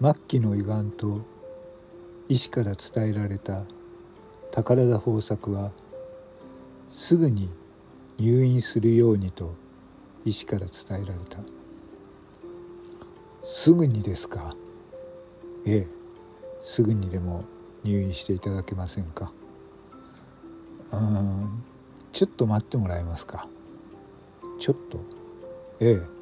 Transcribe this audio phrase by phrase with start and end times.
[0.00, 1.20] 末期の胃がんと
[2.28, 3.64] 医師から伝えられた
[4.52, 5.72] 宝田豊作は
[6.90, 7.48] すぐに
[8.18, 9.54] 入院するようにと
[10.24, 11.38] 医師から伝えられた。
[13.44, 14.56] すぐにですか？
[15.64, 15.86] ええ。
[16.62, 17.44] すぐにでも
[17.84, 19.30] 入院していただけませんか？
[20.92, 21.62] うん
[22.12, 23.46] ちょっと待ってもらえますか？
[24.58, 24.98] ちょっと。
[25.80, 26.15] ええ。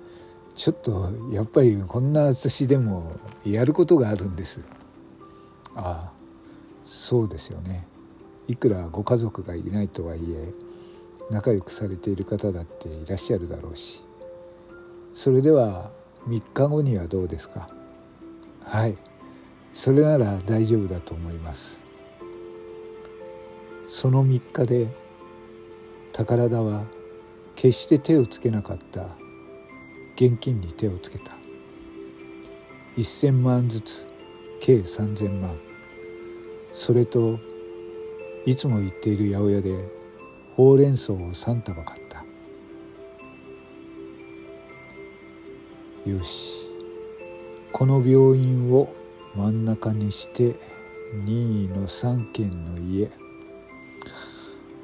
[0.56, 4.60] ちょっとやっぱりこんな私でもやることがあるんです。
[5.74, 6.12] ああ
[6.84, 7.88] そうですよね。
[8.46, 10.52] いくらご家族がいないとはいえ
[11.30, 14.02] 仲良くされている方だっていらっしゃるだろうし。
[15.12, 15.90] それでは
[16.28, 17.68] 3日後にはどうですか？
[18.62, 18.96] はい。
[19.72, 21.80] それなら大丈夫だと思います。
[23.88, 24.92] その3日で
[26.12, 26.84] 宝田は
[27.56, 29.08] 決して手をつけなかった
[30.16, 31.32] 現金に手をつけた。
[32.96, 34.06] 1,000万ずつ
[34.60, 35.58] 計3,000万。
[36.72, 37.38] それと
[38.46, 39.90] いつも言っている八百屋で
[40.54, 42.24] ほうれん草を3束買った。
[46.08, 46.68] よし。
[47.72, 48.94] この病院を
[49.34, 50.54] 真ん中にして
[51.24, 53.10] 2位の3軒の家。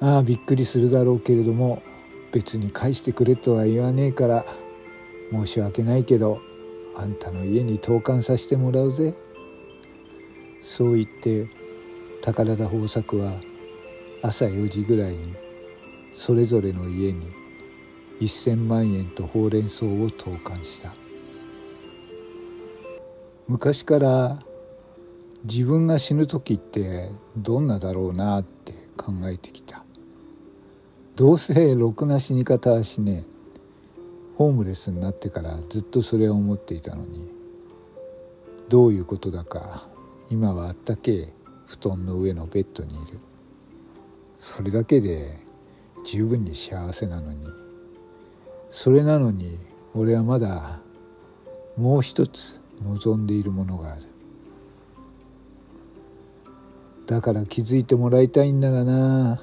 [0.01, 1.83] ああびっくりするだろうけれども
[2.33, 4.45] 別に返してくれとは言わねえから。
[5.31, 6.41] 申し訳ないけど
[6.97, 9.15] あんたの家に投函させてもらうぜ。
[10.63, 11.49] そう言って
[12.23, 13.41] 宝田豊作は
[14.23, 15.35] 朝4時ぐらいに
[16.15, 17.31] それぞれの家に
[18.21, 20.95] 1,000万円とほうれん草を投函した。
[23.49, 24.43] 昔から
[25.45, 29.85] 自分が死ぬ時ってどんなだろうなって考えてきた。
[31.17, 33.40] どうせろくな死に方はしねえ。
[34.41, 37.29] ホームレスになってからずっとそれを思っていたのに
[38.71, 39.87] どういうことだか
[40.31, 41.33] 今はあったけえ
[41.67, 43.19] 布団の上のベッドにいる。
[44.39, 45.39] それだけで
[46.07, 47.45] 十分に幸せなのに。
[48.71, 49.59] それなのに
[49.93, 50.81] 俺はまだ
[51.77, 54.05] もう一つ望んでいるものがある。
[57.07, 59.43] だから気づいてもらいたいんだがな。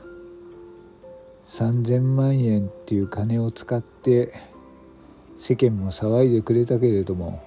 [1.46, 4.57] 3,000万円っていう金を使って
[5.38, 7.44] 世間も騒いでくれたけれども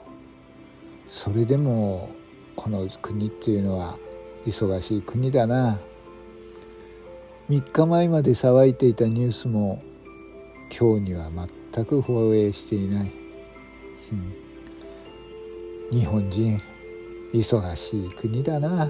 [1.07, 2.11] それでも
[2.55, 3.99] この国っていうのは
[4.47, 5.79] 忙しい国だな。
[7.51, 9.83] 3日前まで騒いでいたニュースも
[10.71, 11.29] 今日には
[11.73, 13.13] 全く放映していない、
[14.13, 14.15] う
[15.97, 16.63] ん、日本人
[17.35, 18.89] 忙しい国だな。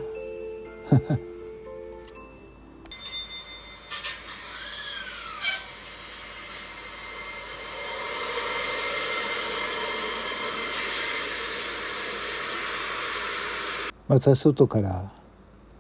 [14.10, 15.09] また外から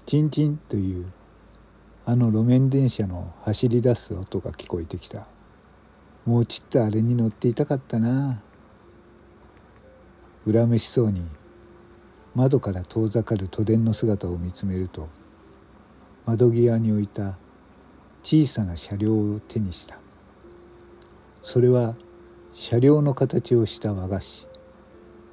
[0.06, 1.12] チンチンという
[2.06, 5.26] あの路面電車の走り出す音が聞こえてきた。
[6.24, 8.40] もうちっとあれに乗っていたかったな。
[10.46, 11.28] 恨めしそうに
[12.36, 15.08] 窓から遠ざかる都電の姿を見つめると
[16.24, 17.36] 窓際に置いた
[18.22, 19.98] 小さな車両を手にした。
[21.42, 21.96] それは
[22.52, 24.46] 車両の形をした和菓子。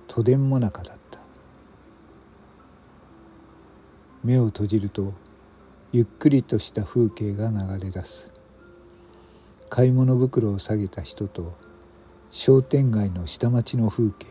[0.08, 1.07] 都電もなかだった。
[4.28, 5.14] 目を閉じると
[5.94, 8.30] ゆっくりとした風景が流れ出す。
[9.70, 11.56] 買い物袋を下げた人と
[12.30, 14.28] 商店街の下町の風景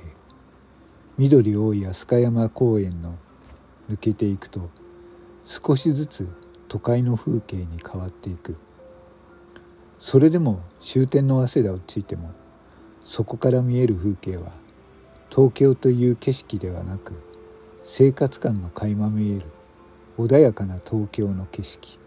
[1.16, 3.16] 緑多い飛鳥山公園の
[3.88, 4.68] 抜けていくと
[5.46, 6.28] 少しずつ
[6.68, 8.58] 都会の風景に変わっていく。
[9.98, 12.32] それでも終点の早稲田をついても
[13.06, 14.52] そこから見える風景は
[15.30, 17.14] 東京という景色ではなく
[17.82, 19.46] 生活感の垣間見える。
[20.18, 21.98] 穏やかな東京の景色。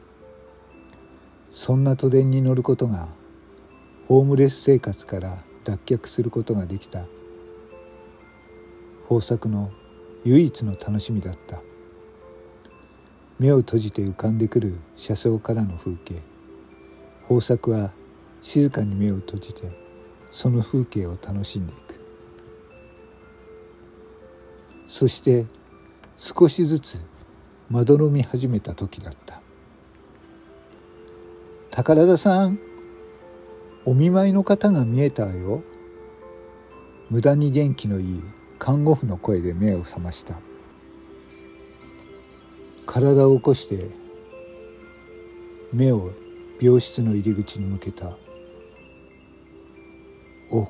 [1.52, 3.08] そんな都電に乗ることが
[4.08, 7.06] ホームレス生活から脱却することができた。
[9.04, 9.72] 豊作の
[10.24, 11.62] 唯一の楽しみだった。
[13.38, 16.22] 目を閉じて浮かんでくる車窓からの風景。
[17.30, 17.92] 豊作は
[18.42, 19.72] 静かに目を閉じて
[20.32, 22.00] その風景を楽しんでいく。
[24.88, 25.46] そして
[26.18, 27.02] 少しずつ
[27.70, 29.42] まどろみ始めた時だった。
[31.70, 32.60] 宝田さん
[33.86, 35.62] お見舞いの方が見えたよ。
[37.10, 38.24] 無駄に元気のいい
[38.58, 40.40] 看護婦の声で目を覚ました。
[42.88, 43.92] 体を起こして
[45.72, 46.12] 目を
[46.60, 48.18] 病室の入り口に向けた。
[50.52, 50.68] お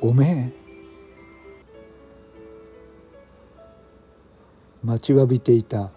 [0.00, 0.59] おめえ
[4.90, 5.92] 待ちわびていた。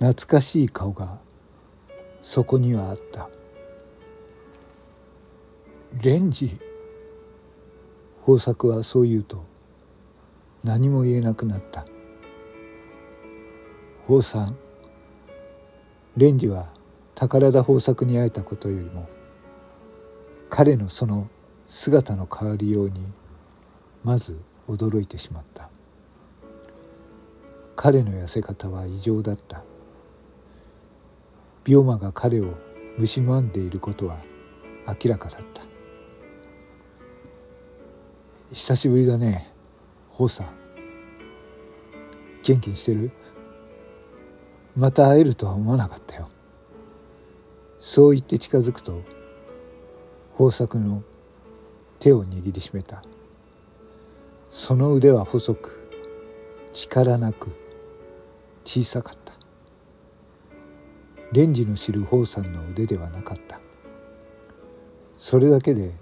[0.00, 1.20] 懐かしい顔が
[2.20, 3.30] そこにはあった。
[6.02, 6.58] レンジ。
[8.26, 9.44] 豊作はそう言うと
[10.64, 11.86] 何も言えなくなった。
[14.08, 14.56] 豊さん。
[16.16, 16.72] レンジは
[17.14, 19.08] 宝田豊作に会えたことよりも
[20.48, 21.28] 彼のその
[21.68, 23.12] 姿の変わりように
[24.02, 25.69] まず驚いてしまった。
[27.82, 29.64] 彼の痩せ方は異常だった。
[31.66, 32.52] 病魔が彼を
[32.98, 34.18] 蝕んでいることは
[34.86, 35.62] 明らかだった。
[38.52, 39.50] 久しぶりだね
[40.10, 40.48] ホウさん。
[42.42, 43.12] 元気にしてる？
[44.76, 46.28] また会えるとは思わなかったよ。
[47.78, 49.00] そう言って近づくと
[50.38, 51.02] 豊作の
[51.98, 53.02] 手を握りしめた。
[54.50, 55.90] その腕は細く
[56.74, 57.58] 力なく
[58.64, 59.32] 小さかった。
[61.32, 63.60] レンジの知る宝さんの腕ではなかった。
[65.16, 65.92] それだけで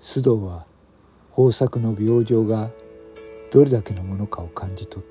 [0.00, 0.66] 須藤は
[1.36, 2.70] 豊作の病状が
[3.52, 5.06] どれだけのものかを感じ取っ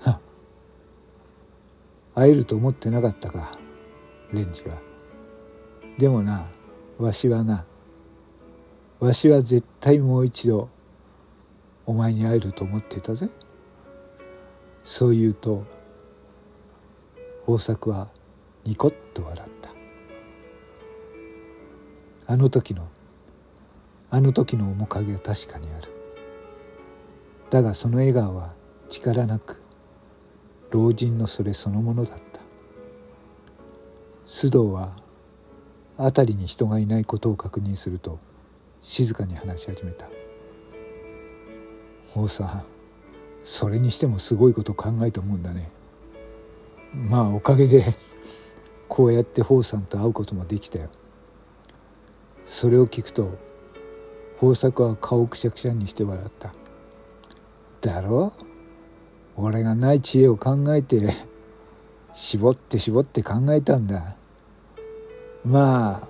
[0.00, 0.10] た。
[0.10, 0.20] は
[2.14, 3.58] 会えると思ってなかったか
[4.32, 4.78] レンジは。
[5.98, 6.50] でもな
[6.98, 7.66] わしはな
[9.00, 10.68] わしは絶対もう一度
[11.86, 13.28] お前に会えると思っていたぜ。
[14.84, 15.64] そう言うと
[17.48, 18.10] 豊作は
[18.64, 19.70] ニコッと笑った。
[22.26, 22.88] あの時の
[24.10, 25.90] あの時の面影は確かにある。
[27.50, 28.54] だがその笑顔は
[28.90, 29.60] 力なく
[30.70, 32.40] 老人のそれそのものだった。
[34.26, 34.96] 須藤は
[35.96, 38.18] 辺りに人がいないことを確認すると
[38.82, 40.08] 静かに話し始めた
[42.16, 42.73] 「王さん
[43.44, 45.70] それにしてもすごいこと考えたもんだね。
[46.94, 47.94] まあおかげで
[48.88, 50.88] こうやって宝さんと会うこともできたよ。
[52.46, 53.32] それを聞くと
[54.40, 56.54] 豊作は顔をくしゃくしゃにして笑った。
[57.82, 58.32] だろ？
[59.36, 61.12] 俺がない知恵を考えて
[62.14, 64.16] 絞って絞って考えたんだ。
[65.44, 66.08] まあ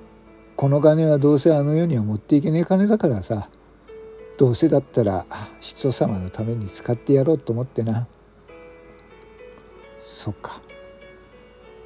[0.56, 3.48] この金はどうせあの世には持っていけねえ金だからさ。
[4.36, 5.26] どうせだったら
[5.60, 8.08] 人様のために使ってやろうと思ってな。
[10.00, 10.60] そっか。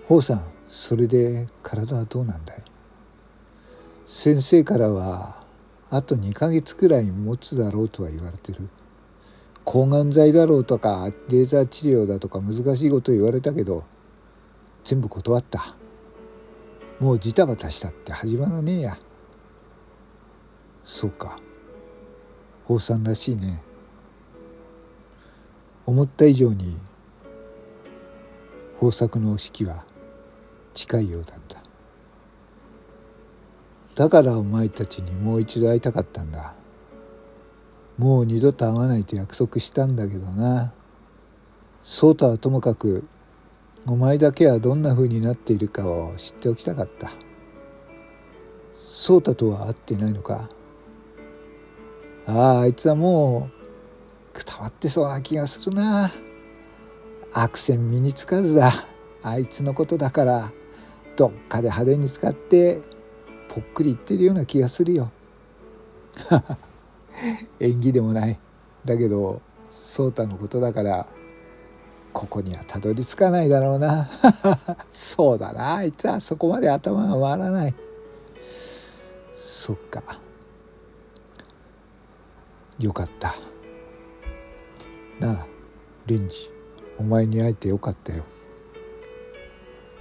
[0.03, 2.63] 宝さんそれで体はどうなんだい？
[4.07, 5.45] 先生からは
[5.91, 8.69] あと2ヶ月くらい持つだろうとは言われてる。
[9.65, 13.85] 抗がん剤だろうとかレーザー治療だとか難しいこと言われたけど
[14.85, 15.77] 全部断った。
[16.99, 18.99] もうジタバタしたって始まらねえや。
[20.83, 21.39] そうか。
[22.69, 23.63] 宝さんらしいね。
[25.87, 26.77] 思った以上に
[28.75, 29.85] 豊作の式は
[30.75, 31.63] 近いようだった。
[33.95, 36.53] だからお前たちにもう一度会いたかったんだ。
[37.97, 40.75] もう二度と会わないと約束したんだけどな。
[41.81, 43.09] そうとはともかく
[43.87, 47.13] お前だけはどんな風になっているかを知っておきたかった。
[48.91, 50.51] 颯太とは会ってないのか。
[52.29, 53.49] あああいつはも
[54.35, 56.13] うくたばってそうな気がするな。
[57.33, 58.87] 悪戦身につかずだ。
[59.23, 60.53] あいつのことだから
[61.17, 62.83] どっかで派手に使って
[63.49, 65.11] ぽっくり言ってるような気がするよ。
[67.61, 68.39] 縁起でもない。
[68.85, 71.09] だけど颯太のことだから
[72.13, 74.11] ここにはたどり着かないだろうな。
[74.93, 75.77] そうだな。
[75.77, 77.75] あいつはそこまで頭が回らない。
[79.35, 80.21] そっか。
[82.79, 83.35] よかった。
[85.19, 85.47] なあ
[86.07, 86.49] レンジ
[86.99, 88.25] お前に会えてよかったよ。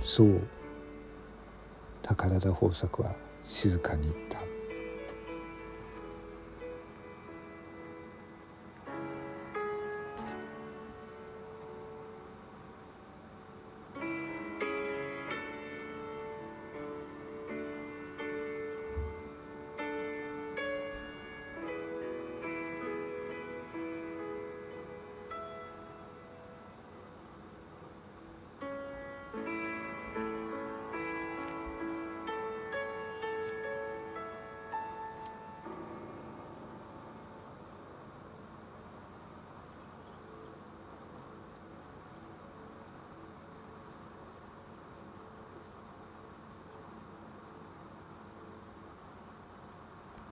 [0.01, 0.41] そう。
[2.01, 4.03] 宝田豊作は静かに。
[4.03, 4.26] 言った